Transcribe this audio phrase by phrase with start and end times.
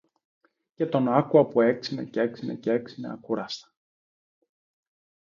[0.73, 3.73] Και τον άκουα που έξυνε, κι έξυνε, κι έξυνε ακούραστα.